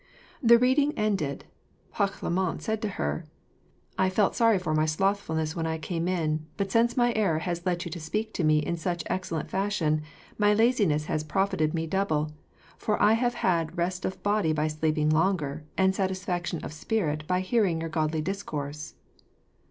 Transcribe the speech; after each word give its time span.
The 0.41 0.57
reading 0.57 0.97
ended, 0.97 1.45
Parlamente 1.93 2.59
said 2.63 2.81
to 2.81 2.87
her 2.97 3.27
"I 3.99 4.09
felt 4.09 4.33
sorry 4.33 4.57
for 4.57 4.73
my 4.73 4.87
slothfulness 4.87 5.55
when 5.55 5.67
I 5.67 5.77
came 5.77 6.07
in, 6.07 6.47
but 6.57 6.71
since 6.71 6.97
my 6.97 7.13
error 7.13 7.37
has 7.37 7.67
led 7.67 7.85
you 7.85 7.91
to 7.91 7.99
speak 7.99 8.33
to 8.33 8.43
me 8.43 8.57
in 8.65 8.77
such 8.77 9.03
excellent 9.05 9.51
fashion, 9.51 10.01
my 10.39 10.55
laziness 10.55 11.05
has 11.05 11.23
profited 11.23 11.75
me 11.75 11.85
double, 11.85 12.31
for 12.79 12.99
I 12.99 13.13
have 13.13 13.35
had 13.35 13.77
rest 13.77 14.03
of 14.03 14.23
body 14.23 14.53
by 14.53 14.69
sleeping 14.69 15.11
longer, 15.11 15.65
and 15.77 15.93
satisfaction 15.93 16.61
of 16.65 16.73
spirit 16.73 17.27
by 17.27 17.41
hearing 17.41 17.79
your 17.81 17.89
godly 17.91 18.21
discourse." 18.23 18.95